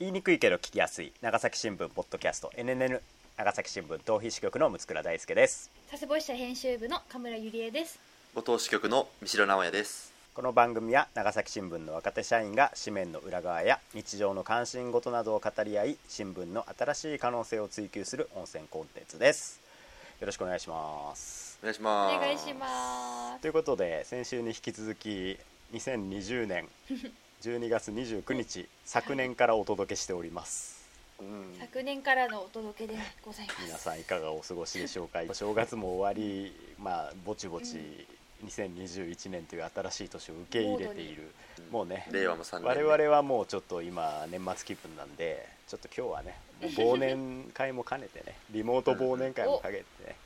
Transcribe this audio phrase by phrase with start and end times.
[0.00, 1.12] 言いにくいけど聞きやすい。
[1.22, 2.52] 長崎新聞ポッドキャスト。
[2.56, 3.00] NNN
[3.36, 5.72] 長崎新聞逃避支局の六倉大輔です。
[5.90, 7.98] 佐世保支社編集部の神村ゆりえです。
[8.32, 10.12] ご当支局の三城直也です。
[10.34, 19.60] この番組は長崎新聞の若手社員が紙面の裏側や日常の関心事などを語り合い新聞の新しい可能性を追求する温泉コンテンツです。
[20.20, 21.58] よろしくお願いします。
[21.60, 22.20] お願いしおます。
[22.20, 23.42] 願いします。
[23.42, 25.36] ということで先週に引き続き
[25.72, 26.68] 2020年
[27.42, 30.78] 12月29日昨年からお届けしております。
[31.20, 31.54] うん。
[31.60, 33.62] 昨年からのお届けでございます。
[33.64, 35.20] 皆さんいかがお過ごしでしょうか？
[35.28, 38.06] お正月も終わりまあぼちぼち
[38.44, 41.30] 2021年という新しい年を受け入れている。
[41.70, 50.16] もうね令和も3年我々はもうちょっと今年末気分なんでちょっと今日はねもう忘年会も兼ねてね リモート忘年会もかけてね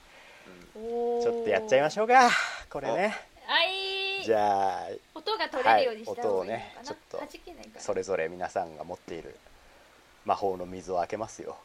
[0.75, 2.31] ちょっとやっちゃいましょうか
[2.71, 3.15] これね。
[3.47, 3.92] はい
[4.25, 7.21] じゃあ音が取れるようにした方がいいのかな、はい音をねちょっと
[7.79, 9.35] それぞれ皆さんが持っている
[10.25, 11.57] 魔法の水を開けますよ。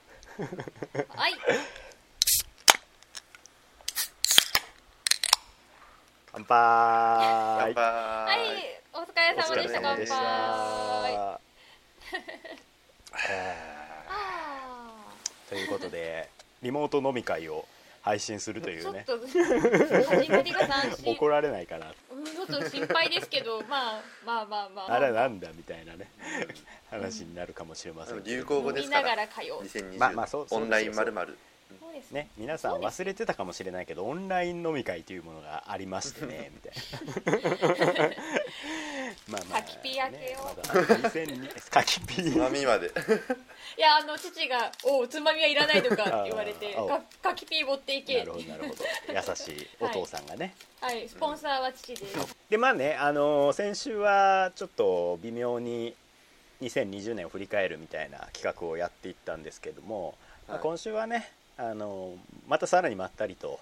[1.09, 1.33] はい。
[6.33, 6.47] 乾杯。
[7.59, 7.83] 乾杯。
[7.83, 8.37] はい
[8.93, 11.39] お疲れ様でした乾杯。
[15.49, 16.29] ということで
[16.61, 17.65] リモート飲み会を
[18.01, 19.05] 配信するというね。
[19.07, 21.93] ーちょっと始まりが斬新怒られないかな。
[22.11, 24.93] うんっと心配ですけどまあまあまあまあ。
[24.93, 26.09] あれなんだみたいなね。
[26.89, 28.27] 話になるかもしれませんけど。
[28.27, 29.09] 流行語ですから。
[29.09, 29.65] がら通う。
[29.65, 31.37] 2020、まあまあそうオンラインまるまる
[31.79, 32.11] そうです。
[32.11, 38.15] ね皆さん忘れてたかもしれないけどオンライン飲み会というものがありましてねみたいな
[39.29, 40.45] まあまあ柿ピー開けよう。
[40.45, 42.87] ねまだ2002柿ピつまーみまで。
[43.77, 48.83] いやあの父が「おうつまみはいらない」とか言われて「あーかかきピー持っていけ」なるほどなるほど。
[49.13, 51.07] 優しいお父さんがね、はい。
[51.09, 52.35] スポンサーは父です。
[52.49, 55.95] でまあね、あのー先週はちょっと微妙に
[56.61, 60.15] 2020年を振り返るみたいな企画をやっていったんですけども、
[60.47, 63.59] まあはい今週はね、あのーまたさらにまったりと、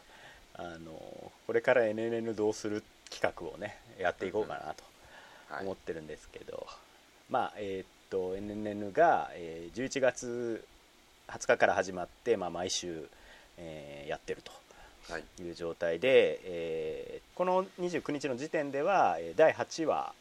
[0.53, 4.65] あのーこれから NNN どうする企画をねやっていこうかなと。
[4.67, 4.94] はい
[5.61, 6.67] 思ってるんですけど、
[7.29, 10.65] まあえーっと NNN が、えー11月
[11.27, 13.07] 20日から始まって、まあ、毎週、
[13.57, 14.51] えーやってると。
[15.09, 15.23] はい。
[15.41, 20.13] いう状態で、えーこの29日の時点ではえー第8話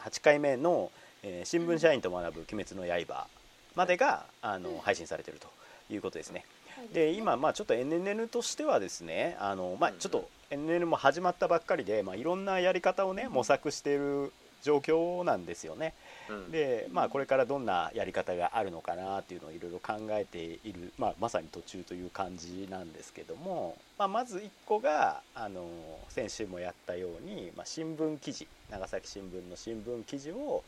[0.00, 0.90] 8回目の、
[1.22, 3.26] えー新聞社員と学ぶ鬼滅の刃」
[3.74, 5.48] までがあの配信されていると
[5.90, 6.44] いうことですね。
[6.92, 14.32] で今まあちょっと NNN としてはですねあの、まあ、ちょっと NNN も始まったばっかりで、まあ、いろんなやり方をね模索している
[14.62, 15.92] 状況なんですよね。
[16.28, 16.50] うん。
[16.50, 25.66] で、まあ、これからどんなやり方があるのかなっていうのをいろいろ考えている、まあ、まさに途中という感じなんですけども、まあ、まず1個があの
[26.08, 30.64] 先週もやったように、まあ、新聞記事長崎新聞の新聞記事を、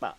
[0.00, 0.16] まあ、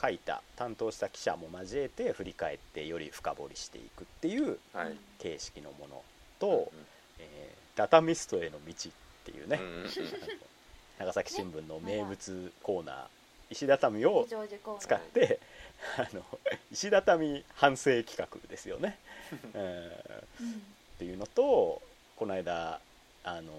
[0.00, 4.96] 書いた担当した記者も交えて振り返ってより深掘りしていくっていうはい。
[5.18, 6.02] 形式のもの
[6.38, 6.72] と
[7.18, 8.92] 「えーダタミストへの道」っ
[9.24, 9.90] ていうね、うんうんうん。
[10.98, 13.06] 長崎新聞の名物コーナー
[13.48, 14.28] 石畳を
[14.78, 15.40] 使って、
[15.96, 16.22] あの
[16.70, 18.98] 石畳反省企画ですよね、
[19.54, 20.52] え ーうん。
[20.52, 20.54] っ
[20.98, 21.80] ていうのと
[22.16, 22.82] この間
[23.24, 23.50] あの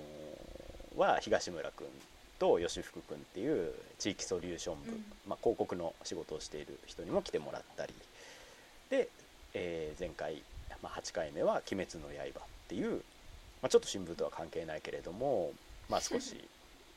[0.95, 1.87] は東村君
[2.37, 5.05] と吉福君っていう地域ソリューション部、うん。
[5.25, 7.93] まあ、広告の仕事をしている人にも来てもらったり。
[8.91, 9.09] で、
[9.55, 10.43] えー前回、
[10.83, 13.03] まあ、8回目は「鬼滅の刃」っていう、
[13.61, 15.51] まあ、ちょっと新聞とは関係ないけれども、
[15.89, 16.35] まあ、少し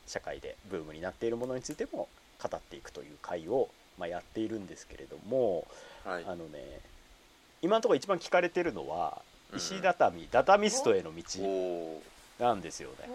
[0.07, 2.09] 社会でブームになっているものについても
[2.43, 5.67] 語っていくという回を、まあ、やっているんですけれども、
[6.05, 6.25] はい。
[6.27, 6.81] あのね
[7.63, 9.59] 今のところ一番聞かれてるのはうん。
[9.59, 11.23] 石畳、ダタミストへの道
[12.39, 13.09] なんですよね。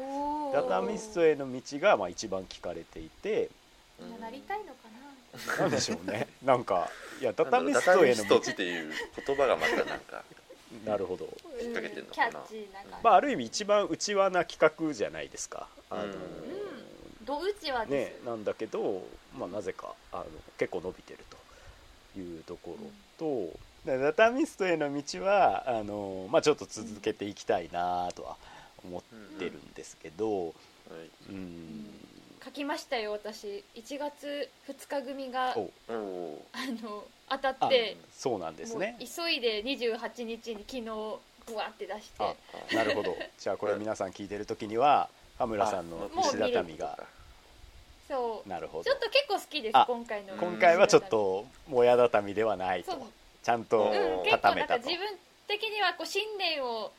[0.53, 3.49] ダタミストへの道がまあ一番聞かれていて
[3.99, 4.11] みん。
[4.11, 4.89] ななりたいのか
[5.57, 6.27] ななんでしょうね。
[6.43, 6.89] なんか
[7.21, 8.93] いやダタミスダタミストトへの道っていう
[9.25, 10.23] 言葉がまたなんか
[10.85, 11.25] なるほど、
[11.61, 15.67] 引っ掛けてんのキャかなまあ、ある意味一番内輪な企画じゃないですか。
[15.89, 16.11] あのうん。
[17.25, 19.03] どうちはねです、なんだけど、
[19.37, 20.25] まあ、なぜかあの
[20.57, 22.87] 結構伸びてるというところ
[23.17, 28.37] と、でダタミストへの道はあの、まあ、ちょっと続けていきたいなとは
[28.83, 29.01] 思っ
[29.37, 30.53] てるんですけど、はい
[31.29, 31.85] うん。
[32.43, 33.63] 書きましたよ私。
[33.75, 38.97] 1月2日組がおおおあの当たあってそうなんですね。
[38.99, 40.83] 急いで28日に昨日
[41.47, 42.23] ブワって出して。
[42.23, 42.35] あ
[42.75, 43.15] なるほど。
[43.37, 46.97] じゃあこれ皆さん聞いてる時には羽村さんの石畳が。
[48.07, 48.49] そう。
[48.49, 48.83] なるほど。
[48.83, 50.35] ちょっと結構好きですあ今回の。
[50.35, 53.07] 今回はちょっともや畳ではないと。
[53.43, 54.73] ちゃんとうん、結構固めたと。
[54.73, 55.17] なんか自分
[55.47, 56.91] 的にはこう新年を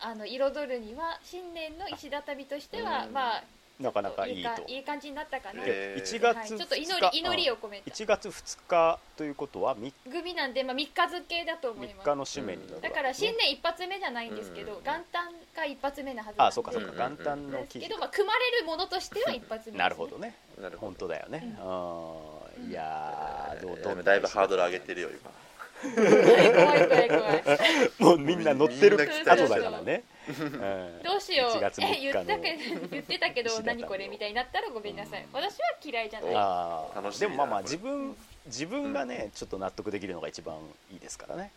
[0.00, 3.12] あの彩るには新年の石畳としては、うん。
[3.12, 3.44] まあ
[3.80, 4.64] なかなかいいと。
[4.66, 6.02] いい感じになったかな、へー。
[6.02, 12.10] 1月はい、ちょっと祈2日り祈りを込めた1月2日ということは 3, グミなんで、まあ、3日付だと思い3ます。
[12.10, 12.88] 日の締めになるね。
[12.88, 14.82] だから新年一発目じゃないんですけど、うん。
[14.82, 16.98] 元旦が一発目なはずあそうかそうかうん。
[17.14, 20.34] 元旦の記事ですけど、まあ、組まれるものとしては一発目です、ね、なるほどね。
[20.60, 25.30] なるほ本当だよね、ううん、いやーどうどうだいぶハードル上げてるよ今
[25.94, 27.42] 怖い怖い怖い。
[27.42, 27.58] 怖い
[27.98, 31.02] もうみんな乗ってる後だからね、うん。
[31.02, 31.50] どうしよう。
[31.52, 32.58] 1月3日のえ言ったけ
[32.90, 35.26] 言ってたけど何これみたいになったらごめんなさい。
[35.32, 36.32] 私は嫌いじゃない。
[36.34, 36.86] あ
[37.18, 38.16] でもまあまあ自分
[38.46, 40.56] 自分がね、ちょっと納得できるのが一番
[40.90, 41.52] いいですからね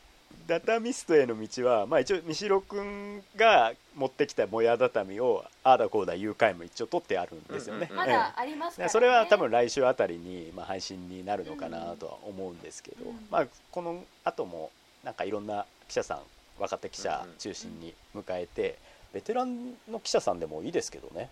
[0.48, 14.72] ダタミストへの道は、まあ、一応三代君が持ってきたもや畳をああだこうだ言う回も一応取ってあるんですよね、うんまだありますから、ね、でそれは多分来週あたりに、まあ、配信になるのかなとは思うんですけど、うんまあ、この後も
[15.04, 16.20] なんかいろんな記者さん
[16.60, 18.78] 若手記者中心に迎えて、
[19.14, 21.30] ベテランの記者さんでもいいですけどね。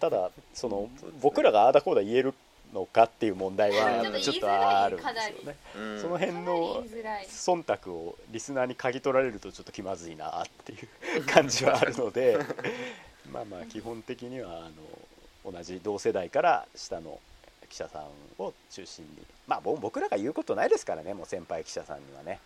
[0.00, 0.88] ただその
[1.20, 2.34] 僕らがああだこうだ言える
[2.74, 5.56] のかっていう問題はちょっとあるんですよね。
[5.76, 6.00] うん。
[6.00, 6.84] その辺の
[7.28, 10.76] 忖度をリスナーに嗅ぎ取られるとちょっと気まずいなってい
[11.18, 12.38] う感じはあるので
[13.32, 14.70] まあまあ基本的にはあ
[15.46, 17.20] の同じ同世代から下の
[17.70, 19.22] 記者さんを中心に。
[19.46, 22.40] まあぼ僕らが言うことないですからねもう先輩記者さんにはね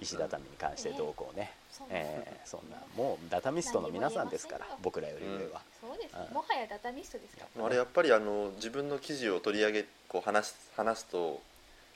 [0.00, 1.52] 石畳に関してどうこうね、
[1.90, 6.14] えーそんなもうダタミストの皆さんですから僕らより上は、そうです。
[6.16, 6.34] うん。
[6.34, 7.46] もはやダタミストですか？
[7.56, 11.40] らあれやっぱりあの自分の記事を取り上げこう話す話すと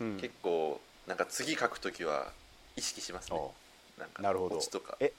[0.01, 0.17] うん。
[0.21, 2.33] 結構なんか次書くときは
[2.77, 3.37] 意識しますね。
[3.39, 3.53] お
[3.99, 4.59] なんかなるほど。
[4.61, 4.97] とか。
[5.01, 5.13] え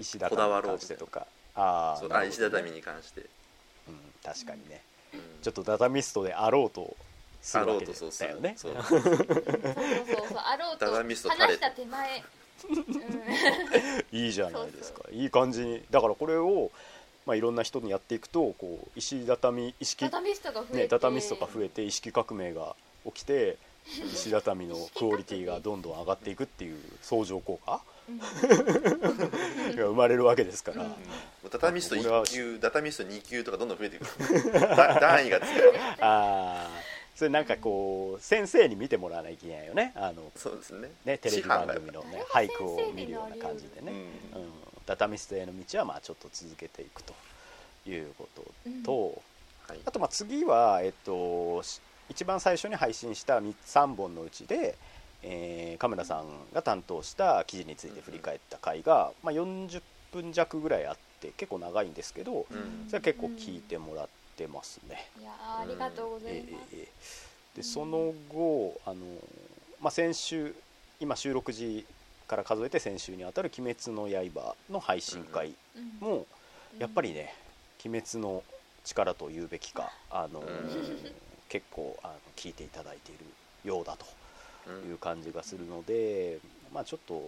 [0.00, 3.22] 石畳にこだわろう関してとかああ石畳に関して、
[3.88, 4.82] うん、確かにね。
[5.14, 5.20] うん。
[5.42, 6.96] ちょっとダタミストであろうと
[7.48, 8.12] すあろるわけうとそう。
[8.12, 8.54] するだよね。
[8.56, 9.16] そうそうそうそう。
[9.16, 12.22] そうあろうと話した手前。
[14.12, 14.18] うん。
[14.18, 15.02] いいじゃないですか。
[15.10, 15.82] いい感じに。
[15.90, 16.70] だからこれを、
[17.24, 22.74] まあ、いろんな人にやっていくとこう石畳意識ダタミストが増えて、ね、ダタミストが増えて意識革命が
[23.06, 23.56] 起きて
[23.86, 28.18] 石畳のクオリティがどんどん上がっていくっていう相乗効果うん。
[28.18, 30.88] が生まれるわけですから、うん。
[30.88, 30.96] も
[31.46, 34.50] うダタミストこれは1級ダタミスト2級とかどんどん増えていく。
[34.52, 36.70] だ 段位がつくああ
[37.18, 39.92] それなんかこう先生に見てもらわないといけないよね。
[39.96, 40.88] あのそうですね。
[41.04, 43.90] ねテレビ番組のね俳句を見るような感じでね、
[44.34, 44.42] うん。
[44.42, 44.48] うん、
[44.86, 47.12] ダタミストへの道はまあちょっと続けていくと
[47.90, 48.44] いうこと
[48.84, 49.22] と、
[49.66, 49.80] はい。
[49.84, 54.78] あとまあ次は、えっと、し一番最初に配信した3本のうちで、
[55.24, 59.82] えー、カメラさんが担当した記事について振り返った回が、まあ、40
[60.12, 62.86] 分弱ぐらいあって結構長いんですけどうん。
[62.86, 65.10] それは結構聞いてもらってますね。
[65.20, 66.88] いやーありがとうございます、えーえー
[67.58, 68.98] でその後あの、
[69.80, 70.54] まあ、先週
[71.00, 71.84] 今収録時
[72.28, 76.08] から数えて先週にあたる「鬼滅の刃」の配信会うん。
[76.08, 76.26] も
[76.78, 77.34] やっぱりね
[77.84, 78.44] 「鬼滅の
[78.84, 80.46] 力」と言うべきかあの、うん。
[81.48, 83.24] 結構あの聞いていただいている
[83.64, 84.06] ようだと
[84.68, 84.90] うん。
[84.90, 86.38] いう感じがするので、
[86.72, 87.20] まあ、ちょっと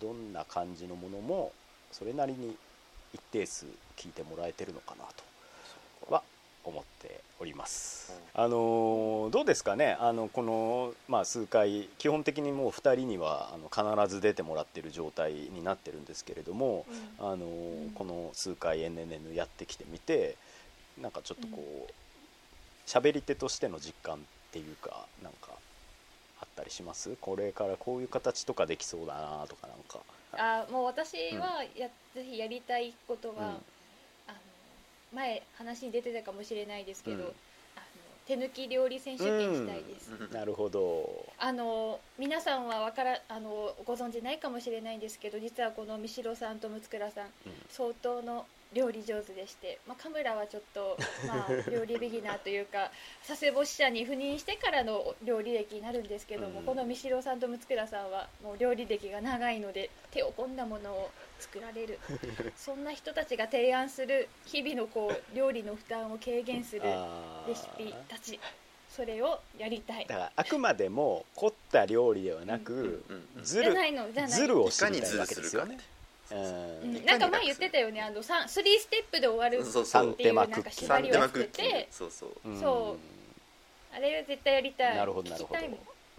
[0.00, 1.52] どんな感じのものも
[1.92, 2.56] それなりに
[3.12, 3.66] 一定数
[3.96, 5.04] 聞いてもらえてるのかな
[6.08, 6.22] とは
[6.66, 8.12] 思っております。
[8.34, 9.96] あのーどうですかね？
[10.00, 13.68] あのこの、まあ、数回基本的にもう2人にはあの
[14.04, 16.84] 必ず出てもらってる状態になってるんですけれども、
[17.20, 17.26] うん。
[17.26, 20.36] あのーこの数回 NNN やってきてみて
[21.00, 21.92] なんかちょっとこう
[22.88, 24.18] 喋り手としての実感っ
[24.52, 25.48] ていうかなんか
[26.40, 27.16] あったりします？
[27.20, 30.00] これからこういう形とかできそうだなとかなんか。
[30.38, 33.42] あもう私はや、ぜひやりたいことは、うん。
[33.42, 33.60] あの
[35.14, 37.22] 前話に出てたかもしれないですけど、うん。
[37.22, 37.32] あの
[38.26, 40.32] 手抜き料理選手権したいです、うん。
[40.32, 41.26] なるほど。
[41.38, 47.26] あの皆さんはわからあのご存知ないかもしれないんですけど実はこの三代さんと六倉さん。
[47.70, 52.90] 相当の料理上手でして、まあ、カムラはちょっと、まあ、 料理ビギナーというか
[53.26, 56.66] 佐世保支社に赴任してからの料理歴になるんですけども、うん。
[56.66, 61.98] この三代さんと六倉さんはもう料理歴が長いので手を込んだものを作られる。
[62.56, 66.82] そんな人たちが提案する日々のこう料理の負担を軽減する
[67.46, 68.38] レシピたち。
[68.96, 70.06] それをやりたい。
[70.06, 75.78] だからあくまでも凝った料理ではなく、うんうんずるじゃないのじゃないずるをするかってですよね。
[76.30, 76.96] うん。
[76.96, 77.04] うん。
[77.04, 78.00] なんか前言ってたよね。
[78.02, 80.12] あの3スリーステップで終わるそうそう。
[80.12, 80.24] って。
[80.24, 81.88] いうなんか縛りを作っ間クッキーて。
[81.90, 82.30] そうそう。
[82.44, 82.52] う。
[82.52, 82.60] ん。
[82.60, 82.96] そ
[83.94, 84.96] あれ絶対やりたい。
[84.96, 85.60] なるほどなるほど。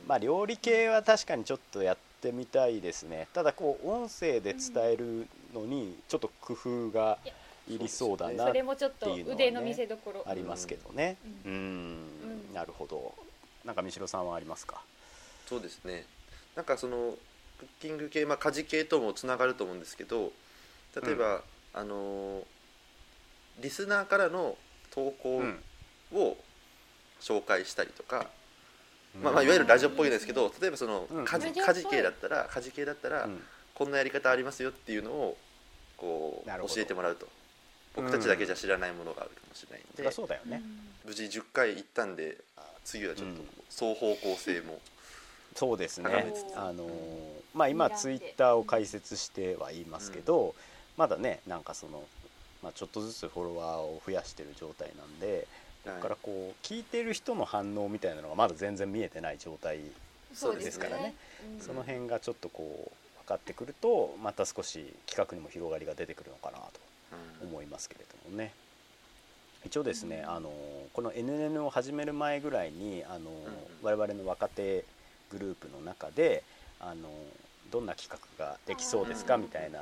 [0.08, 3.28] まあ料理系は確かにちょっとやってみたいですね。
[3.34, 7.18] ただこう音声で伝えるのにちょっと工夫が
[7.70, 10.24] いりそうだなそれもちょっとっていうのはね腕の見せ所。
[10.26, 11.18] ありますけどね。
[11.46, 11.54] ううん。
[11.54, 12.54] うん。
[12.54, 13.14] なるほど。
[13.66, 14.82] なんか三代さんはありますか？
[15.48, 16.06] そうですね。
[16.56, 17.16] なんかその
[17.60, 20.32] クッキング系、まあ、家事系ともつながると思うんですけど
[21.04, 21.42] 例えば、
[21.74, 22.44] あのー
[23.60, 24.56] リスナーからの
[24.92, 25.60] 投稿うん。
[26.14, 26.38] を
[27.20, 28.28] 紹介したりとか、
[29.22, 31.26] まあ、まあいわゆるラジオっぽいですけど例えばそのうん。
[31.26, 33.42] 家事家事系だったら家事系だったら、うん。
[33.74, 35.38] こんなやり方ありますよっていうのを
[35.98, 37.28] こう教えてもらうと。
[37.98, 40.62] 僕たちだけじゃ知らないものがあるかもしれないんそで、りゃそうだよね、
[41.04, 42.38] 無事10回行ったんで
[42.84, 44.80] 次はちょっと双方向性も、
[45.58, 46.34] そうですね。
[46.56, 46.90] あのー
[47.54, 50.54] まあ今ツイッターを開設してはいますけど、
[50.96, 52.04] まだねなんかその、
[52.62, 55.48] まあ、ちょっとずつフォロワーを増やしてる状態なんで
[55.84, 55.98] こはい。
[55.98, 59.80] こからこう聞いてる人の反応みたいなのがまだ全然見えてない状態
[60.36, 61.16] そうですからね。
[61.58, 61.66] うん。
[61.66, 66.66] その辺がちょっとこう分かってくるとまた少し企画にも広がりが出てくるのかなと
[67.42, 67.50] うん。
[67.50, 68.54] 思いますけれどもね。
[69.66, 70.52] 一応ですね、あの
[70.94, 73.32] この NN を始める前ぐらいにあの、
[73.82, 74.86] 我々の若手
[75.31, 76.43] グループの中で
[76.79, 77.10] あの
[77.72, 79.41] どんな企画ができそうですかうん。
[79.41, 79.81] みたいな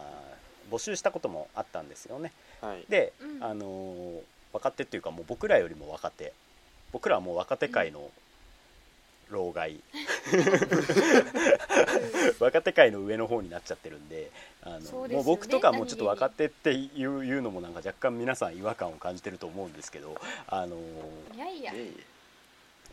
[0.71, 2.31] 募集したこともあったんですよね。
[2.61, 2.85] はい。
[2.89, 3.43] で、うん。
[3.43, 4.21] あの
[4.53, 6.33] 若手っていうかもう僕らよりも若手。
[6.91, 8.09] 僕らはもう若手界の
[9.29, 9.79] 老害。
[12.39, 14.31] 若手界の上の方になっちゃってるんで
[14.63, 15.15] あのそうですよね。
[15.15, 20.77] もう僕とかもうちょっと若手っていういうのもなんか若干皆さん違和感を感じてると思うんですけどあの
[21.33, 21.73] いやいや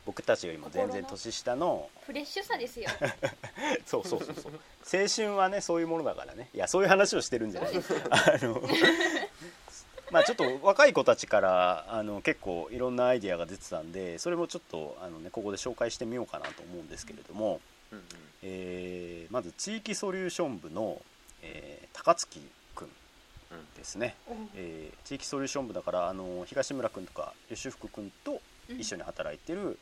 [0.04, 2.88] 僕たちよりも全然年下のフレッシュさですよ。
[3.86, 4.52] そうそうそうそう。
[4.92, 6.50] 青春はねそういうものだからね。
[6.52, 7.72] いやそういう話をしてるんじゃない。
[8.10, 8.60] あの
[10.10, 17.60] まあちょっと若い子たちからあの結構いろんなアイディアが出てたんでそれもちょっとあの、ね、ここで紹介してみようかなと思うんですけれども、
[17.92, 18.06] えうんうん。
[18.42, 21.00] えーまず地域ソリューション部の、
[21.42, 22.40] えー高槻
[22.74, 22.88] くん
[23.76, 24.16] ですね、
[24.54, 29.78] えー地域ソリューション部だからあの東村くんとか吉福くんと一緒に働いてる、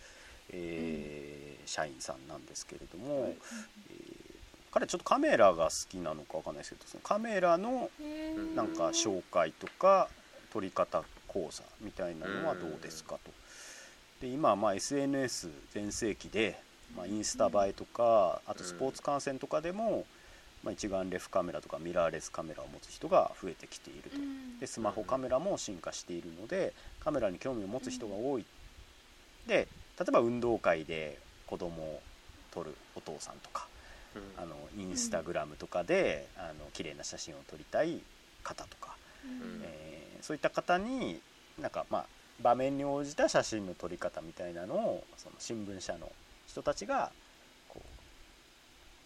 [0.51, 3.37] えー社員さんなんですけれども、はい。
[3.91, 4.21] えー
[4.73, 8.03] 彼ちょっとカメラが好きなのかわかんないですけどそのカメラのう
[8.41, 10.09] んなんか紹介とか
[10.53, 13.33] 撮り方講座みたいなのはどうですかと。
[14.21, 16.61] で今はまあ SNS 全盛期で、
[16.97, 20.05] まあ、インスタ映えとかあとスポーツ観戦とかでも、
[20.63, 24.19] まあ、一眼レフカメラとかミラーレスカメラを持つ人が増えてきていると。
[24.61, 28.45] でスマホカメラも進化しているのでカメラに興味を持つ人が多い
[29.47, 29.69] で
[29.99, 32.01] 例えば運動会で子供を
[32.53, 33.67] 撮るお父さんとか
[34.15, 34.23] うん。
[34.43, 38.01] あのインスタグラムとかで、あの綺麗な写真を撮りたい
[38.43, 39.61] 方とか、うん。
[39.63, 41.19] えーそういった方に
[41.59, 42.05] なんかまあ
[42.43, 46.13] 場面に応じた写真の撮り方みたいなのをその新聞社の
[46.47, 47.11] 人たちが
[47.69, 47.81] こ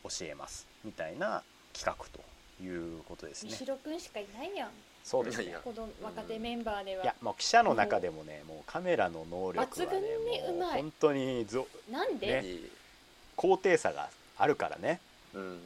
[0.05, 2.21] う教えますみたいな企画と
[2.61, 3.53] いうことですね。
[3.53, 4.71] 三代くんしかいないやん
[5.05, 5.55] そうですね。
[5.63, 7.05] この若手メンバーでは。
[7.05, 12.45] いやもう記者の中でもねもうカメラの能力はね抜群にもううまい本当にぞなんで、ね
[13.37, 14.09] 高低差が
[14.39, 15.01] あるからね。
[15.35, 15.59] うん。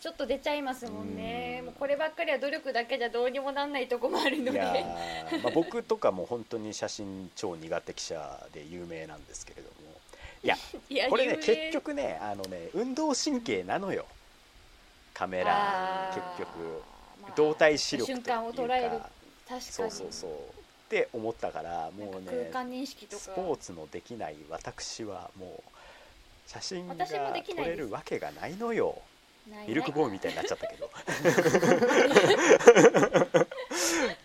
[0.00, 1.58] ちょっと出ちゃいますもんね。
[1.60, 1.66] うん。
[1.66, 4.60] もうこればっかりは努力だけじゃどうにもなんないとこもあるので。
[4.60, 9.92] まあ、僕とかも本当に写真超苦手記者で有名なんですけれども。
[10.42, 10.56] いや
[10.90, 14.06] いやこれね結局ねあのね運動神経なのよ。
[15.14, 16.58] カメラ結局。
[16.58, 16.91] まあ
[17.36, 18.30] 動体視力というか。
[18.30, 18.90] 瞬間を捉える。
[18.90, 19.60] 確かに。
[19.62, 20.30] そうそうそう。
[20.30, 20.34] っ
[20.88, 23.22] て思ったからもうね空間認識とか。
[23.22, 25.70] スポーツのできない私はもう
[26.46, 28.98] 写真が私もできないです撮れるわけがないのよ。
[29.50, 30.90] ないミルクボーイみたいになっちゃったけど。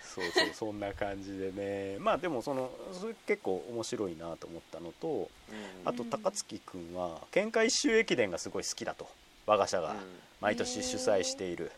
[0.03, 1.97] そうそうそんな感じでね。
[1.99, 5.29] まあでもそのそれ結構面白いなと思ったのと
[5.85, 9.07] あとうん高槻君は県下一周駅伝がすごい好きだと。
[9.45, 9.95] 我が社が
[10.41, 11.71] 毎年主催している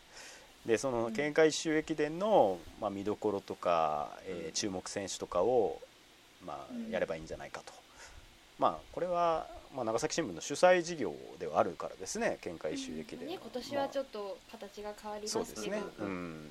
[0.66, 4.52] でその県下一周駅伝の、まあ、見どころとか、えーうん。
[4.52, 5.80] 注目選手とかを、
[6.44, 6.92] まあう、ん。
[6.92, 7.72] やればいいんじゃないかと、
[8.58, 15.44] まあこれは、まあ、長崎新聞の主催事業ではあるからですね県下一周駅伝ね、今年はちょっっと形が変わりますけど。
[15.44, 16.50] そうですね、ううん。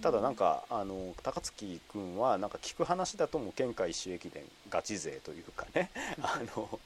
[0.00, 5.90] ただなんかあの高槻君はなんか聞く話だともう県下一周駅伝ガチ勢というかね。
[6.22, 6.80] あの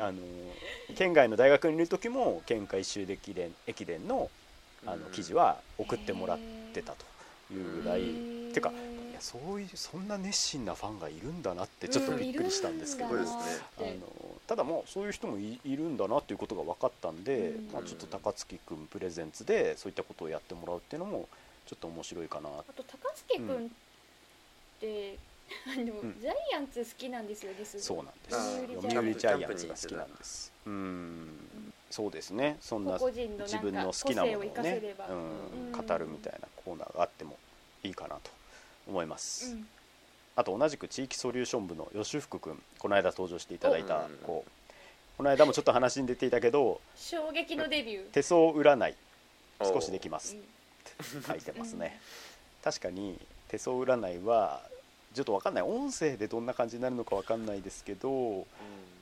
[0.00, 0.22] あの
[0.96, 4.30] 県外の大学にいる時も県下一周駅伝駅伝の
[4.86, 6.38] あの記事は送ってもらっ
[6.72, 7.08] てたと。
[7.52, 8.54] いうぐらい、へー。
[8.54, 13.18] てかいやそういうそんな熱心なファンがいるんだなってちょっとびっくりしたんですけど、あの
[14.46, 17.72] ただもうそういう人もいいるんだなっていうことが分かったんで、うん。
[17.72, 21.28] まあ、ちょっと高槻君プレゼンツでそういったことをやってもらうっていうのも
[21.66, 22.48] ちょっと面白いかな。
[22.48, 23.68] あと高槻君っ
[24.80, 25.18] て、
[25.66, 25.86] あのん。
[26.20, 28.82] ジャイアンツ好きなんですよねそうなんです。
[28.82, 30.52] 読売ジャイアンツが好きなんです。
[30.66, 32.56] うんそうですね。
[32.60, 34.50] そんな自分の好きなものをね
[35.72, 37.36] 語るみたいなコーナーがあっても
[37.82, 38.30] いいかなと
[38.86, 39.66] 思います、うん。
[40.36, 44.16] あと同じく地域ソリューション部の吉福君この間登場していただいたうん。
[44.18, 44.44] 子
[45.16, 48.10] この間もちょっと話に出ていたけど衝撃のデビュー。
[48.10, 48.94] 手相占い
[49.62, 50.36] 少しできます。
[51.26, 52.00] 書いてますね。
[52.62, 53.18] 確かに
[53.48, 54.60] 手相占いは
[55.14, 55.62] ちょっと分かんない。
[55.64, 58.46] 音声でどんな感じになるのか分かんないですけど、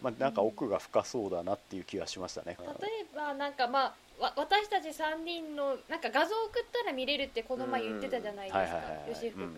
[0.06, 2.56] まあ、なんか奥が深そうだなっていう気がしましたね。
[2.80, 8.80] 例えばなんかまあわ私たち3人のなんか画像送ったら見れるってこの前言ってたじゃないですか
[9.12, 9.48] 吉福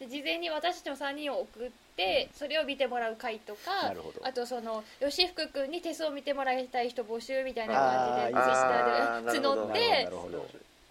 [0.00, 4.26] 君、事前に私たちの3人を送って、それを見てもらう回とかなるほど。
[4.26, 10.08] あとその吉福君に手相を見てもらいたい人募集みたいな感じでツイッターで募っなて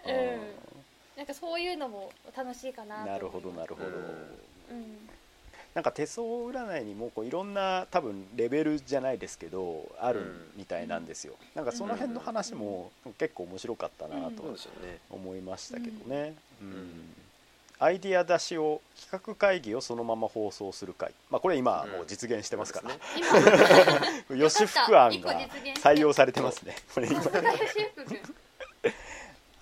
[0.05, 0.67] うん。
[1.17, 4.46] なんかそういうのも楽しいかなとなるほどなるほど、うん
[5.77, 14.41] なんか手相占いにもこういろんな多分レベルじゃないですけどあるみたいなんですよ、なんかその辺の話も結構面白かったなうんと
[15.11, 16.69] 思いましたけどね、うん。
[16.69, 16.73] ん。
[17.77, 23.69] アイディア出しを企画会議をそのまま放送する会、まあ、これ今もう実現してますから、そうです
[24.09, 24.25] ね。
[24.31, 24.49] 今。
[24.49, 25.39] 吉福案が
[25.75, 26.75] 採用されてますね。
[26.91, 27.21] これ今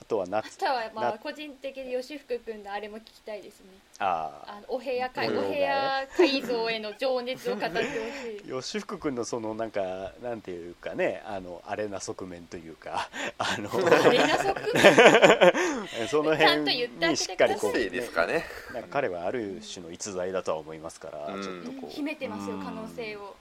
[0.08, 3.66] さすが吉福君あとはまなあ個人的に吉福君のあれも聞きたいですね。
[4.00, 8.54] ああのお部屋改お部屋改造への情熱を語ってほしい。
[8.54, 16.08] あ吉福君のそのなんかなんていうかねあのあれな側面というかあのあれな側面？
[16.10, 16.62] その辺
[17.10, 18.46] にしっかりこう、個性ですかね。
[18.74, 21.44] なんか彼はある種の逸材だとは思いますから、うん。
[21.44, 21.90] ちょっとこう。
[21.90, 22.64] 秘めてますようん。
[22.66, 23.36] 可能性を、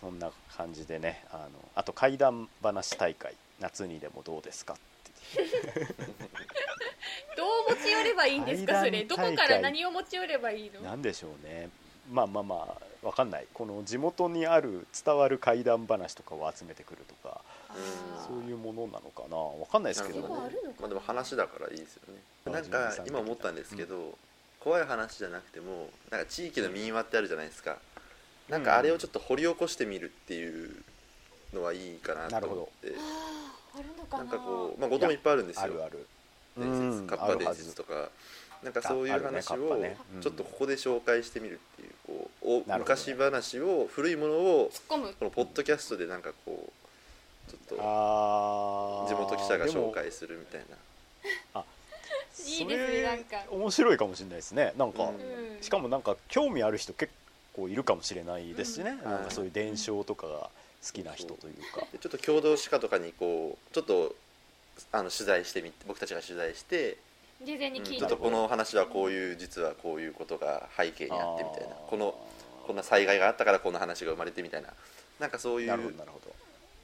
[0.00, 4.74] そんな感じでねあのあと怪談話大会夏にでもどうですか？
[4.74, 4.82] って
[7.36, 9.04] どう持ち寄ればいいんですかそれ？
[9.04, 10.80] どこから何を持ち寄ればいいの？
[10.80, 11.68] なんでしょうね。
[12.10, 13.46] まあまあまあわかんない。
[13.52, 17.40] この地元にある伝わる怪談話とかを集めてくるとか
[18.26, 19.36] そういうものなのかな？
[19.36, 20.42] わかんないですけどなるほど。
[20.44, 22.20] あるのかなまあでも話だからいいですよね。
[22.46, 24.16] あなんか今思ったんですけど、
[24.60, 27.78] 怖い話じゃなくてもなんか地域の民話ってあるじゃないですか。
[28.48, 30.76] なんかあれをちょっと掘り起こしてみるっていう
[31.54, 32.94] のはいいかなと思って
[33.82, 34.18] な。
[34.18, 35.62] なんかこう、まあ、後藤もいっぱいあるんですよ。
[35.62, 36.06] あるある。
[36.56, 38.08] 伝説カッパ伝説とか。
[38.62, 39.84] なんかそういう話を
[40.22, 42.30] ちょっとここで紹介してみるっていうこ
[42.66, 45.14] うお昔話を古いものを突っ込む。
[45.18, 50.62] このポッドキャストでなんかこうちょっと地元記者が紹介するみたい
[51.54, 51.64] な。
[52.46, 53.44] いいですねなんか。
[53.46, 54.72] それ面白いかもしれないですね。
[54.76, 55.10] なんか、
[55.60, 57.12] しかもなんか興味ある人結
[57.54, 59.10] 構いるかもしれないですしね、うん。
[59.10, 60.50] なんかそういう伝承とかが
[60.84, 64.14] 好きな人というか、でちょっと共同歯科とかにこうちょっと
[64.92, 66.98] あの取材してみ僕たちが取材して、
[67.44, 71.74] 事前に聞いたちょっとこの話はこういう実はこういうことが背景にあってみたいな。
[71.74, 72.14] この
[72.66, 74.68] こんな災害があったからこんな話が生まれてみたいな。
[75.20, 76.20] なんかそういうなるほ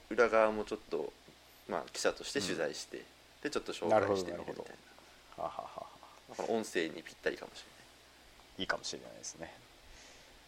[0.09, 1.11] 裏側もちょっと、
[1.67, 3.03] まあ、記者として取材して、
[3.41, 4.61] でちょっと紹介してみるみたいな。
[5.37, 5.85] どはははは。
[6.37, 7.63] この音声にぴったりかもし
[8.59, 8.63] い。
[8.63, 9.51] いかもしれないですね。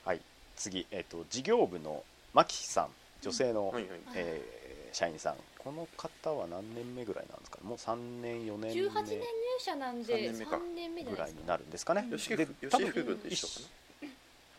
[0.06, 0.22] はい。
[0.56, 2.90] 次、えっと事業部のマキさん
[3.24, 4.00] 女性の、はいはい。
[4.16, 5.36] えー社員さん。
[5.58, 7.58] この方は何年目ぐらいなんですか？
[7.58, 8.90] ねもう3年4年目。
[8.90, 9.26] 18年入
[9.58, 10.56] 社なんで三年目か。
[10.58, 12.08] 3年目ぐらいになるんですかね。
[12.12, 13.54] 吉で福君と一緒か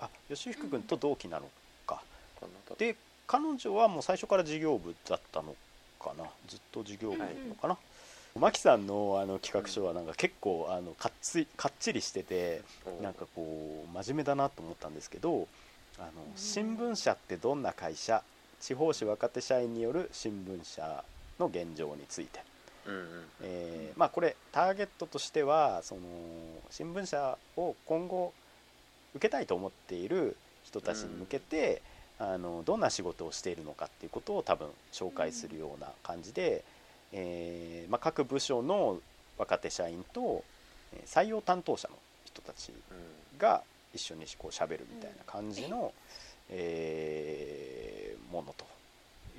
[0.00, 1.48] あ吉福君と同期なの
[1.86, 2.02] か。
[2.42, 2.96] なかなで
[3.28, 5.54] 彼女はもう最初から事業部だったの
[6.00, 6.24] かな？
[6.48, 7.78] ずっと事業部なのかな、
[8.34, 15.46] マキさんのあの企画書はなんか結構あのかっついかっちりしてておなんかこう真面目だなと思ったんですけど
[15.96, 16.12] あのん。
[16.34, 18.20] 新聞社ってどんな会社？
[18.64, 21.04] 地方紙若手社員による新聞社
[21.38, 22.40] の現状について、
[22.86, 23.04] うんうん
[23.42, 26.00] えーまあ、これターゲットとしてはその
[26.70, 28.32] 新聞社を今後
[29.14, 31.82] 受けたいと思っている人たちに向けて、
[32.18, 36.64] あのどんな仕事をしているのかっていうことを多分紹介するような感じで、
[37.12, 38.98] えーまあ、各部署の
[39.36, 40.42] 若手社員と
[40.94, 45.92] えー採用担当者の人たちうんが一緒にこう喋るみたいな感じの、
[46.48, 48.64] えーものと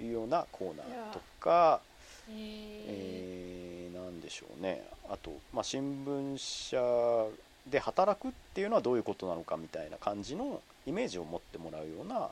[0.03, 1.81] いうようなコーナーとか、
[2.29, 7.27] ええーなんでしょうねあと、まあ、新聞社
[7.69, 12.29] で働くっていうのはどういうことなのかみたいな感じのイメージを持ってもらうような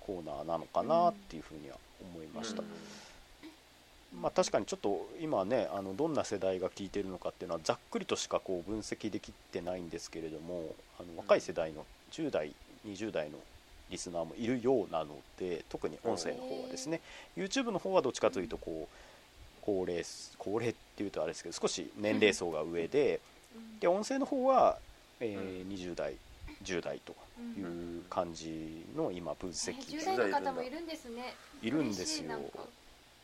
[0.00, 2.62] コーナーなのかなっていうふうには思いました。
[2.62, 2.68] うん
[4.20, 12.52] まあ、確かにちょっと今ねあのどんな世代が聞いてるのかっていうのはざっくりとしかこう分析できてないんですけれどもあの若い世代の10代
[12.86, 13.38] 20代の
[13.92, 17.00] リスナーもいるようなので特に音声の方はですね
[17.36, 18.96] YouTube の方はどっちかというとこう
[19.60, 20.02] 高齢
[20.38, 23.20] 高齢っていうとあれですけど少し年齢層が上で
[23.80, 24.78] で音声の方は、
[25.20, 26.14] えー20代
[26.64, 27.14] 10代と
[27.58, 31.34] いう感じの今分析10代の方もいるんですね。
[31.60, 32.40] いるんですよ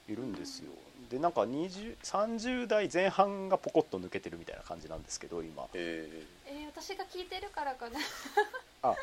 [0.09, 0.71] いるんですよ。
[1.11, 5.65] でなんか20 30代前半がポコッと抜けてるみたいな感じなんですけど今。
[5.75, 6.39] ええー
[6.79, 7.99] 私が聞いてるからかな。
[8.83, 8.95] あ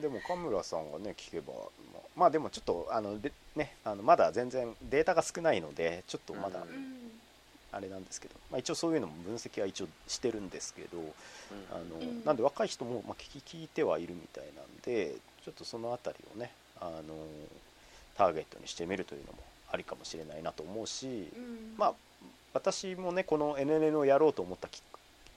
[0.00, 1.52] でも神村さんがね聞けば
[1.92, 6.64] まあまあでもちょっとあのでねあのまだ全然データが少ないのでちょっとまだ、
[7.72, 10.98] あれなんですけど、まあ、一応そういうのも分析は一応してるんですけど
[11.72, 12.24] あの、うん。
[12.24, 17.26] なんで若い人も、まあ、聞き聞いてはいるみたいなんでちょっとその辺りをねあの
[18.16, 19.38] ターゲットにしてみるというのも
[19.74, 21.06] ありかもしれないなと思うし、
[21.36, 21.74] うん。
[21.76, 21.94] まあ
[22.52, 24.82] 私もねこの NNN をやろうと思ったき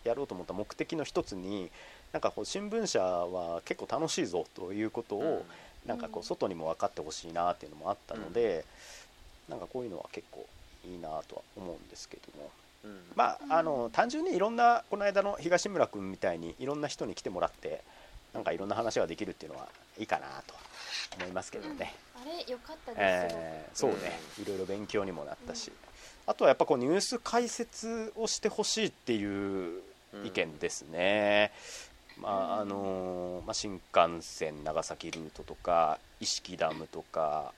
[0.03, 1.69] やろうと思った目的の一つに
[2.13, 5.45] なんかこう新聞社は結構楽しいぞということを、
[5.85, 8.63] なんかこうんう外にも分かってほしいなっていうのもあったので、
[9.49, 10.45] なんかこういうのは結構
[10.85, 12.49] いいなとは思うんですけども。
[12.85, 12.91] うん。
[12.91, 13.51] うんまあうん。
[13.51, 17.81] あの単純にいろんなこの間の東村君みたいにいろんな人に来てもらって
[18.33, 20.59] なんかいろんな話ができるっていうのはいいかなとは
[21.17, 21.95] 思いますけどね。
[22.21, 25.71] あれ良かったですえーそうね、いろいろ勉強にもなったし、
[26.25, 29.81] あとはやっぱこうニュース解説をしてほしいっていう
[30.23, 31.51] 意見ですね、
[32.21, 37.53] まああのまあ、新幹線長崎ルートとか意識ダムとか。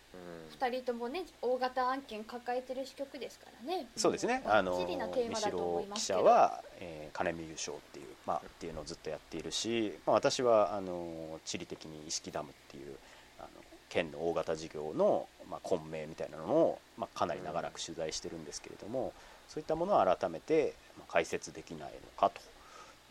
[0.51, 3.87] 二人ともね大型案件抱えてる支局ですからね。
[3.95, 4.41] そうですね。
[4.43, 4.97] もあの三
[5.29, 12.95] マだと思い代記者は、えー金見優勝っていう,、まあ、っていうのをずっとやっているし、まあ、私はあの地理的に意識ダムっていう
[13.39, 13.47] あの
[13.89, 19.13] 県の大型事業の、まあ、混迷みたいなのを、まあ、かなり長らく取材してるんですけれども、
[19.47, 22.41] そういったものを改めて、まあ、解説できないのかと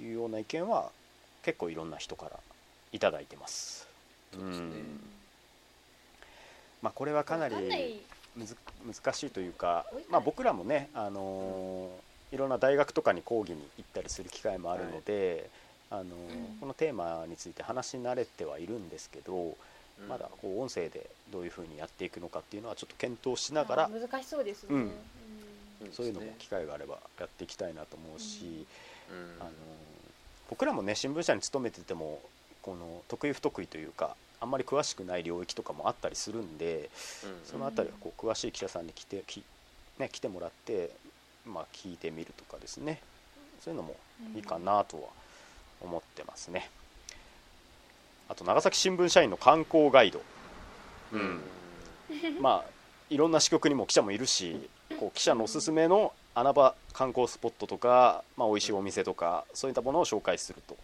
[0.03, 0.91] いうような意見は
[1.43, 2.39] 結構いろんな人から
[2.93, 3.87] いただいてます。
[4.33, 4.67] そうですね。
[4.67, 5.01] ん。
[6.83, 7.55] まあ、これはかなり
[8.37, 15.49] 難しいというかまあ、僕らもね、あのーいろんな大学とかに講義に行ったりする機会もあるので、
[15.91, 16.09] あのーん。
[16.61, 19.57] このテーマについて話し慣れてはいるんですけど、
[19.99, 20.09] うん。
[20.09, 24.81] まだこう音声でどういうふうにやっていくのかっていうのはちょっと検討しながらあ難しそうですね、うん。
[24.81, 25.93] うん。
[25.93, 28.67] そういうのも機会があればやっていきたいなと思うし、
[29.11, 29.41] うん。
[29.41, 29.53] あのー
[30.49, 32.21] 僕らもね新聞社に勤めてても
[32.63, 36.91] この得意不得意というかあんまり詳しくない領域とかもあったりするんで。
[37.25, 37.41] うん。
[37.45, 39.43] そのあたりはこう詳しい記者さんに来てき、
[39.99, 40.91] ね、来てもらって、
[41.45, 43.01] まあ、聞いてみるとかですね。
[43.61, 43.97] そういうのも
[44.37, 45.09] いいかなとは
[45.81, 46.71] 思ってますね。
[48.29, 50.21] あと長崎新聞社員の観光ガイド、
[51.13, 51.41] うん。
[52.41, 52.71] まあ
[53.11, 54.69] いろんな支局にも記者もいるし
[55.01, 60.77] こう記者のおすすめの穴場観光スポットとか、まあ、美味しいお店とかそういったものを紹介すると。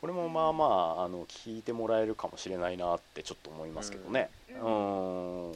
[0.00, 0.64] これもまあま
[1.00, 4.30] ああの聞いてもらえるかもしれないなってちょっと思いますけどね。
[4.50, 5.50] ううん。
[5.50, 5.54] ん。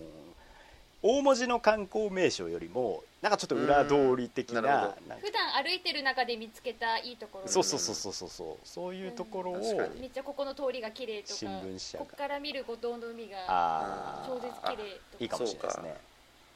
[1.05, 4.65] 大文字の観光名所よりもなんかちょっと裏通り的なうん。
[4.67, 7.49] な普段歩いてる中で見つけたいいところ。
[7.49, 8.69] そうそうそうそうそうそう。
[8.69, 9.59] そういうところを
[10.01, 15.21] めっちゃここの通りが綺麗とか新聞社がこっから見る五島の海があ超絶あ綺麗とか。
[15.21, 15.97] いいかもしれないですね。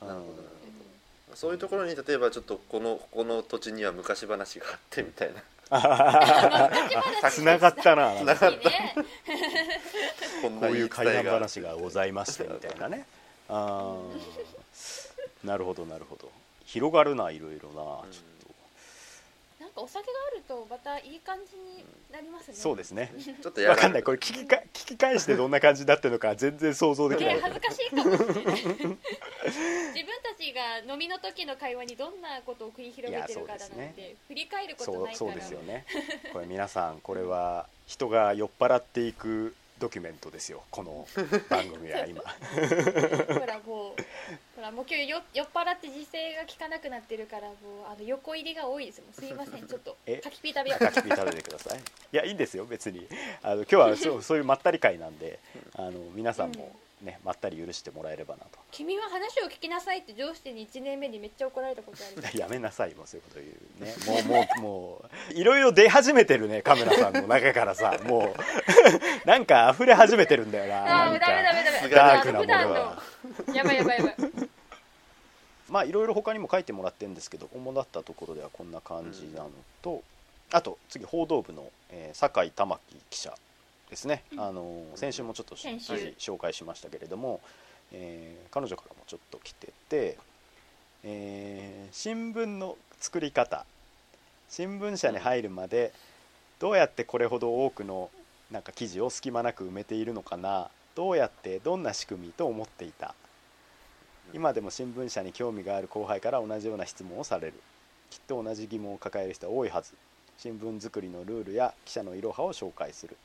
[0.01, 0.15] そうか。
[0.15, 0.43] なるほど。
[0.43, 0.66] うん
[1.35, 5.43] そういうところに例えばちょっとこのここの土地には昔話があってみたいな。
[7.31, 8.95] つながったな 繋がいいね
[10.43, 13.05] こんこな言いういう怪談話がございましてみたいなね。
[13.49, 14.07] あー。
[15.47, 16.31] なるほどなるほど。
[16.65, 17.83] 広がるないろいろな。
[18.05, 18.13] うん。
[18.13, 18.36] ちょっ
[19.77, 22.55] なんかお酒があるとまたいい感じになりますね。
[22.55, 23.13] とそうですね。
[23.43, 24.03] ちょっとやわかんない。
[24.03, 27.35] これ聞きか聞き返してどんな感じになってるのか全然想像できない。
[27.35, 28.17] ね恥ずかしいかも。
[28.17, 28.99] しれない自分
[30.23, 35.85] たちが飲みの時の会話にどんなことを繰り広げてるかだなんて、振り返ることそうそうないからですよね。
[36.33, 40.63] これ皆さんこれは人が酔っ払っていくドキュメントですよ。
[40.71, 41.07] この
[41.51, 42.23] 番組は今
[44.89, 47.55] 今日よ酔っ払って時勢が効かなくなってるからも
[47.89, 49.13] うあの横入りが多いですもん。
[49.13, 49.67] すいません。
[49.69, 50.21] ちょっとえ？
[50.23, 50.85] 柿ピー食べよう。
[50.85, 51.79] カキピー食べてください。
[51.79, 53.07] いやいいんですよ別に。
[53.43, 55.41] あの今日はそうそういうまったり会なんで
[55.75, 58.59] あの皆さんもねまったり許してもらえればなと。
[58.71, 62.31] 君は話を聞きなさいって上司に1年目にめっちゃ怒られたことある。
[62.39, 64.25] やめなさいもうそういうこと言うね。
[64.25, 69.27] もうもうもういろいろ出始めてるねカメラさんの中からさもう。
[69.27, 71.27] なんか溢れ始めてるんだよなああーなんか。
[71.27, 71.89] ダメダメダメ。
[71.89, 73.03] ダークなものが。
[73.49, 73.55] の。
[73.55, 74.46] やばいやばいやばい
[75.69, 79.51] まあいろいろ他にも書いてもらってるんですけど主だったところではこんな感じなの
[79.83, 80.03] と、
[80.53, 83.35] あと次報道部の、えー酒井玉樹記者
[83.91, 87.41] ですね、あのー先週もちょっと紹介しましたけれども、
[87.93, 90.17] えー彼女からもちょっと来てて、
[91.05, 93.65] えー新聞の作り方。
[94.49, 95.93] 新聞社に入るまで
[96.61, 98.11] どうやってこれほど多くの
[98.53, 103.17] なんか記事を隙間なく埋めているのかなどうやってどんな仕組みと思っていた
[104.35, 107.55] 今でも新聞社に興味がある後輩から同じような質問をされる。
[108.11, 109.93] きっと同じ疑問を抱える人は多いはず。
[110.39, 113.17] 新聞作りのルールや記者のいろはを紹介する。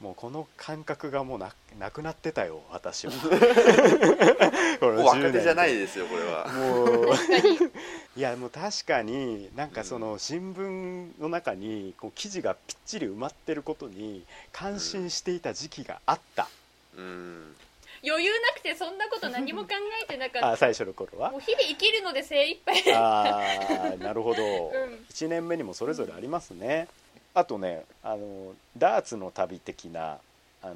[0.00, 3.12] もうこの感覚がもうななくなってたよ私は。
[4.80, 6.48] 若手じゃないでですよこれは。
[6.48, 7.08] もう。
[7.08, 7.56] 確かに
[8.16, 16.48] いやもう確かになんかその新聞の中にこう記事がぴっちり埋まってることに感心していた時期があった、
[16.96, 17.54] うん
[18.06, 19.68] 余裕なくてそんなこと何も考
[20.02, 20.52] えてなかった。
[20.52, 21.30] あ最初の頃は？
[21.30, 22.94] もう日々生きるので精一杯。
[22.94, 23.40] あ
[24.00, 24.70] あなるほど、ん。
[25.10, 26.88] 1年目にもそれぞれありますね。
[27.34, 30.18] あとねあのダーツの旅的な
[30.62, 30.74] あの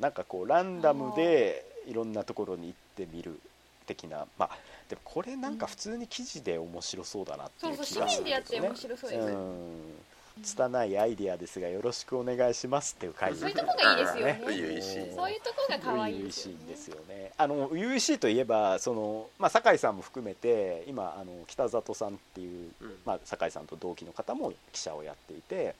[0.00, 3.38] なんかこうランダムでいろんなところに行ってみる
[3.86, 4.26] 的な。
[4.38, 4.56] まあ
[4.88, 9.94] でもこれなんか普通に記事で面白そうだなってそいううそう市民気がするでやって面白そうです、うん
[10.42, 14.40] 拙いアイディアですがよろしくお願いしますっていう回そういうとこがいいですよね。
[14.44, 15.14] 初々しい。
[15.14, 16.58] そういうとこが可愛いですよね。
[16.64, 17.32] んですよね。
[17.36, 22.98] あの初々しいといえばそのまあ酒井さんも含めて今あの北里さんっていう、うん。
[23.04, 25.74] まあ酒井さんと同期の方も記者をやっていて、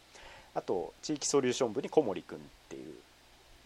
[0.54, 2.94] あと地域ソリューション部に小森くんっていう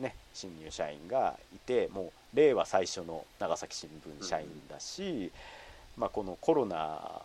[0.03, 5.31] ね新入社員がいて、もう令和最初の長崎新聞社員だし、
[5.97, 7.23] まあこのコロナ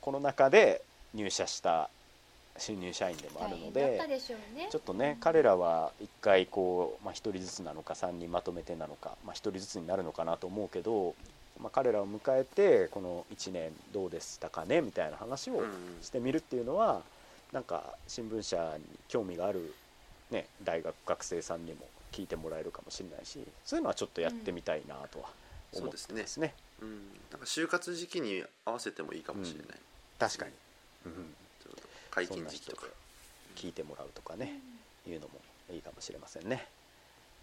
[0.00, 1.90] コロナ禍で入社した
[2.58, 4.00] 新入社員でもあるので
[4.70, 11.14] ちょっとね、彼らは一回こう、まあ、1人ずつなのか3人まとめてなのか、まあ、1人ずつになるのかなと思うけど、
[11.60, 15.68] まあ、彼らを迎えてこの1年どうでしたかねみたいな話をうん。
[16.02, 17.02] してみるっていうのは
[17.52, 19.74] なんか新聞社に興味がある、
[20.30, 21.80] ね、大学学生さんにも
[22.12, 25.28] 聞いてもらえるかもしれないしそういうのはちょっとやってみたいなとは
[25.74, 26.08] 思ってますね。
[26.08, 26.90] そうでうん。
[27.30, 29.78] なんか就活時期に合わせてもいいかもしれない、
[30.18, 30.52] 確かに、
[31.06, 31.34] うん、
[32.26, 32.86] 解そんな人で禁時期とか
[33.56, 34.60] 聞いてもらうとかね、
[35.06, 35.34] いうのも
[35.72, 36.66] いいかもしれませんね。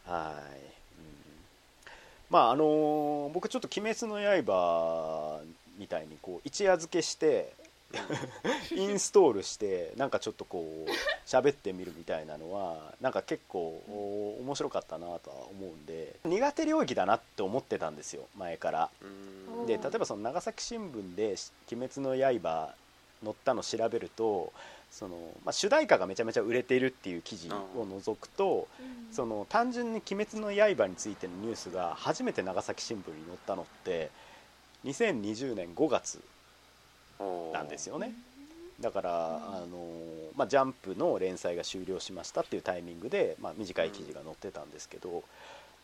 [0.06, 0.70] はい、うん、
[2.30, 5.42] まああのー僕ちょっと「鬼滅の刃」
[5.78, 7.54] みたいにこう一夜漬けして
[8.72, 10.90] インストールしてなんかちょっとこう
[11.28, 18.90] 喋ってみるみたいなのはなんか結構お面白かったなとは思うんで苦手領域だなって思ってたんですよ前から。
[19.02, 19.06] う
[19.64, 19.66] ん。
[19.66, 21.36] で例えばその長崎新聞で
[21.72, 22.74] 「鬼滅の刃」
[23.26, 24.54] 載ったの調べると
[24.96, 29.14] その、まあ、主題歌がめちゃめちゃ売れているっていう記事を除くと、うん。
[29.14, 34.10] その単純に「鬼滅の刃」についてのニュースが初めて長崎新聞に載ったのって
[34.86, 36.22] 2020年5月
[37.54, 38.14] なんですよね。
[38.80, 39.88] だから、あの
[40.36, 45.24] まあ、ジャンプの連載が終了しましたっていうタイミングで、まあ、短い記事が載ってたんですけど、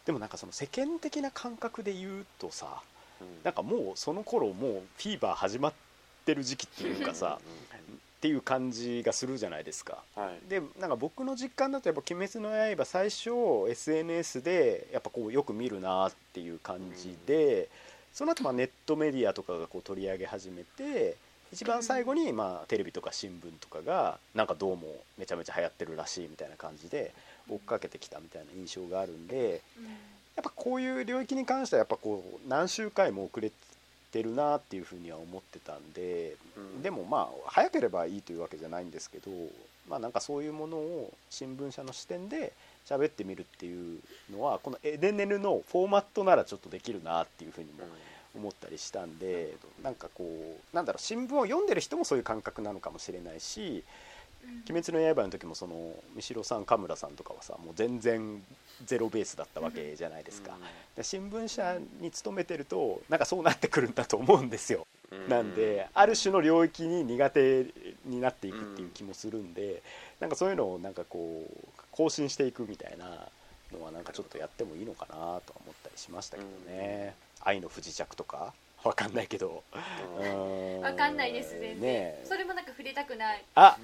[0.06, 2.82] でもなんかその世間的な感覚で言うとさ
[3.20, 3.44] うん。
[3.44, 5.91] なんかもうその頃もうフィーバー始まって
[6.36, 10.04] る時期っていうかさっていう感じがするじゃないですか。
[10.16, 10.50] うんはい。
[10.50, 13.32] でなんか僕の実感だとやっぱ「鬼滅の刃」最初
[13.68, 17.68] SNS でやっぱこうよく見るなっていう感じで、
[18.14, 21.16] その後まあネットメディアとかがこう取り上げ始めて
[21.52, 27.14] 一番最後にまあテレビとか新聞とかがなんかどうもめちゃめちゃ流行ってるらしいみたいな感じで
[27.50, 29.86] 追っかけてきたみたいな印象があるんでうん。
[30.36, 33.52] やっぱこういう領域に関してはやっぱこう何週回も遅れ
[34.12, 36.36] てるなっていうふうには思ってたんで。
[36.56, 39.30] うんでもまあ早ければいいというわけじゃないんですけど
[39.88, 42.54] まあなんかそういうものを新聞社の視点で
[42.86, 44.00] 喋ってみるっていう
[44.32, 47.84] のはこのエデネルのフォーマットならちょっとできるなっていうふうにも
[48.36, 53.84] 思ったりしたんでなんかこうなんだろう新聞を読んでる人もそういう感覚なのかもしれないし
[54.70, 58.44] 「鬼滅の刃」の時もその三代さん神村さんとかはさもう全然
[58.86, 60.58] ゼロベースだったわけじゃないですか。
[60.96, 64.86] で新聞社に勤めてるとなんかそうなってくるんだと思うんですよ。
[65.12, 65.30] うん。
[65.30, 67.66] なんである種の領域に苦手
[68.06, 69.82] になっていくっていう気もするんで、
[70.20, 73.28] なんかそういうのをなんかこう更新していくみたいな
[73.74, 79.64] のはなんかちょっとやってもいいのかなとは思ったりしましたけどね「愛の不時着」とかわかんないけど。
[80.20, 80.82] うん。
[80.82, 81.88] わかんないです全然、ね
[82.22, 82.26] え。
[82.26, 83.44] それもなんか触れたくない。
[83.56, 83.78] あ。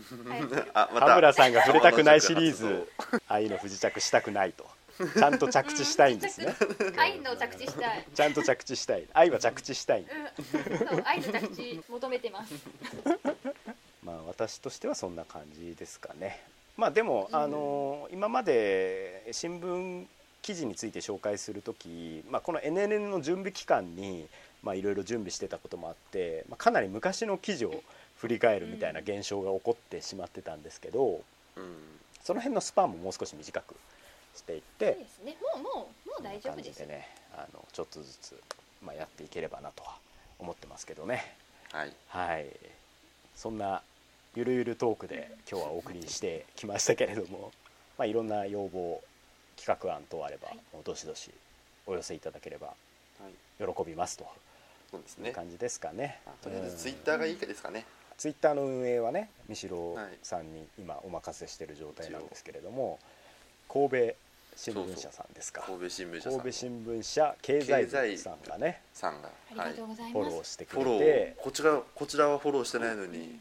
[0.74, 2.88] あま羽村さんが触れたくないシリー発ズ
[3.28, 4.66] 「愛の不時着」したくないと。
[4.98, 6.56] ちゃんと着地したいんですね。
[6.98, 8.06] 愛の着地したい。
[8.16, 9.06] ちゃんと着地したい。
[9.14, 10.02] 愛は着地したい。
[10.02, 11.08] うん。
[11.08, 12.54] 愛の着地求めてます。
[14.04, 16.42] まあ私としてはそんな感じですかね。
[16.78, 20.08] まあでも、あの今まで新聞
[20.42, 27.84] 記事について紹介する時、まあ、この NNN の準備期間にまあいろいろ準備してたこともあって、まあ、かなり昔の記事を
[28.18, 31.22] 振り返るみたいな現象が起こってしまってたんですけど
[31.56, 31.98] うん。
[32.24, 33.76] その辺のスパンももう少し短く
[34.36, 35.38] していってそうですね。
[35.56, 38.38] もうもうもう大丈夫ですでねあのちょっとずつ、
[38.84, 39.96] まあ、やっていければなとは
[40.40, 41.36] 思ってますけどね。
[41.72, 41.94] はい。
[42.10, 42.48] はい、
[43.36, 43.82] そんな
[44.36, 47.52] ゆるゆるトークで今日はお送りしてきましたけれども、
[47.98, 49.02] まあ、いろんな要望
[49.56, 50.58] 企画案等あれば、はい。
[50.74, 51.32] もうどしどし
[51.86, 52.74] お寄せいただければは
[53.30, 53.74] い。
[53.74, 54.28] 喜びますと
[54.90, 55.32] そうですね。
[55.32, 56.20] 感じですかね。
[56.26, 57.86] まあとりあえずツイッターがいいかですかね。
[58.18, 63.00] ツイッターの運営はね三代さんに今お任せしている状態なんですけれども、
[63.72, 64.16] 神戸
[64.56, 65.62] 新聞社さんですか。
[65.68, 69.30] 神戸新聞社さん神戸新聞社経済部さんがねさんが。
[69.30, 71.00] ありがとうございフォローしてくフォロー。
[71.00, 73.40] れてこちらこちらはフォローしてないのに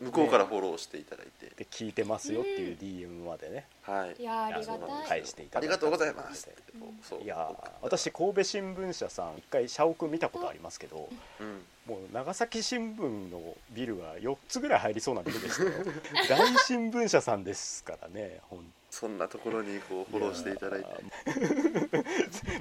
[0.00, 4.20] 向こうからフォローしていただいて、で聞いてますよっていう DM までね、はい。
[4.20, 5.74] いやーありが返していただいた。
[5.74, 6.48] ありがとうございます。
[6.48, 7.22] ってうんそう。
[7.22, 11.08] いやー私神戸新聞社さん一回社屋見たことありますけど
[11.40, 11.62] うん。
[11.86, 15.70] もう長崎新聞のビルが4つぐらい入りそうなビルでしたよ。
[16.28, 20.86] 大新聞社さんですからねほんそんなところにこうフォローしていただいて。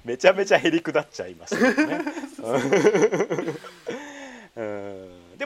[0.03, 2.01] めちゃめちゃへりくだっちゃいましたけどね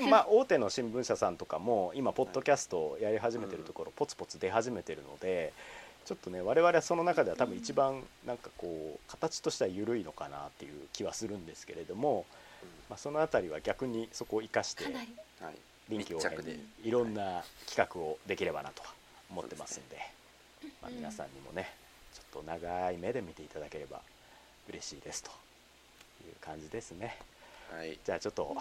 [0.07, 5.53] まあ大手の新聞社さんとかも今ポッドキャストをやり始めてるところポツポツ出始めてるので
[6.05, 12.25] ちょっとね我々はその中では多分一番なんかこう形としては緩いのかなっていう気はするんですけれども、
[12.89, 14.85] まあ、その辺りは逆にそこを生かして
[15.89, 16.91] 臨機応変にい。
[16.91, 18.89] ろんな企画をできればなとは
[19.29, 19.97] 思ってますんで
[20.81, 21.69] まあ、皆さんにもね
[22.13, 24.01] ちょっと長い目で見ていただければ
[24.69, 25.29] 嬉しいですと
[26.25, 27.15] いう感じですね。
[27.71, 27.97] はい。
[28.03, 28.55] じゃあちょっと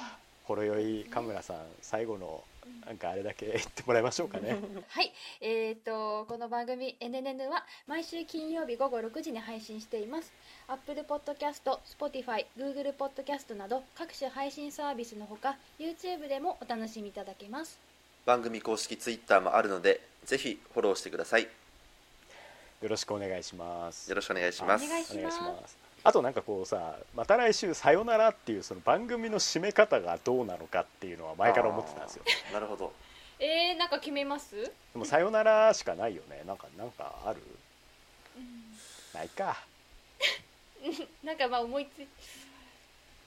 [0.46, 2.44] ほろ酔いカムラさん最後の
[2.87, 4.56] なんかあれだけ言ってもらいましょうかね。
[4.88, 10.32] はい、えー、とこの番組「NNN」は毎週金曜日午後6時に配信しています。
[10.68, 17.78] Apple Podcast、Spotify、Google Podcast など各種配信サービスのほか YouTube でもお楽しみいただけます。
[18.24, 21.42] 番組公式ツイッターもあるのでぜひフォローしてください。
[21.42, 21.48] よ
[22.82, 24.14] よろしくお願いします。
[24.14, 24.85] ろしくお願いします。
[24.85, 32.24] お願いしますあとなんかこうさまた来週さよならっていうその番組の締め方がどうなのかっていうのは前から思ってたんですよ。
[32.52, 32.92] なるほど。
[33.40, 36.44] えー、なんか決めます、でもさよならしかないよね。
[36.46, 37.40] なんかなんかある？
[39.12, 39.56] ないか、
[41.24, 42.06] なんかまあ思いつい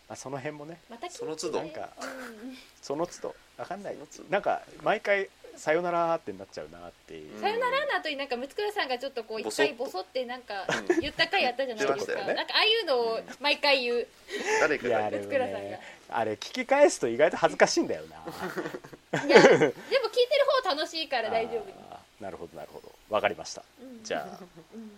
[0.07, 0.79] まあ、その辺もね。
[0.89, 1.59] またその都度。
[1.59, 1.71] うん。
[2.81, 3.35] その都度。
[3.57, 3.97] わかんない。
[4.29, 10.99] なんか毎回さよならってなっちゃうなっていう、うんさよならの後になんかムツクラさんがちょっとこう一回ボソってなんかうん。
[10.99, 12.33] 言った回あったじゃないですか、ね。
[12.33, 14.07] なんかああいうのを毎回言う、
[14.61, 14.89] 誰かが。
[14.89, 15.59] いやあれムツクラさんが。
[15.59, 15.79] ね
[16.11, 19.25] あれ聞き返すと意外と恥ずかしいんだよな。
[19.25, 19.73] いやでも聞いてる
[20.63, 22.91] 方楽しいから大丈夫なるほどなるほど。
[23.09, 23.63] わかりました。
[23.81, 24.03] うん。
[24.03, 24.43] じゃあ。
[24.73, 24.91] うん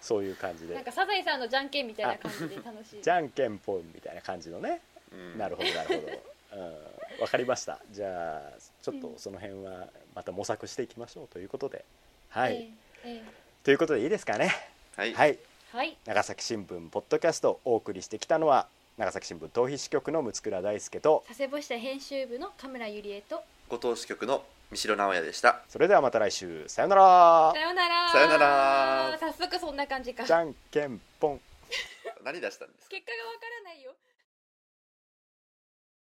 [0.00, 0.74] そういう感じで。
[0.74, 3.02] なんかサザエさんのじゃんけんみたいな感じで楽しい。
[3.02, 4.80] じゃんけんぽんみたいな感じのね。
[5.12, 5.36] うん。
[5.36, 6.62] なるほどなるほど。
[6.62, 7.78] うんわかりました。
[7.90, 11.84] じゃあちょっとその辺はまた模索していきましょうということで。
[12.30, 12.56] はい、え
[13.04, 13.22] ええ
[13.64, 14.52] ということでいいですかね。
[14.96, 15.14] はい。
[15.14, 15.30] はい。
[15.30, 15.38] え
[15.76, 15.96] はい。
[16.06, 25.62] 長崎新聞ポッドキャストをお送りしてきたのは長崎新聞逃避支局の六倉大輔と佐世保支社編集部の神村ゆりえとご当支局の三城直也でした。
[25.68, 26.64] それではまた来週。
[26.68, 27.52] さよなら。
[27.54, 28.08] さよなら。
[28.10, 29.18] さよなら。
[29.18, 30.24] 早速そんな感じか。
[30.24, 31.40] じゃんけんぽん。
[32.24, 32.90] 何出したんですか？
[32.96, 33.92] 結果がわからないよ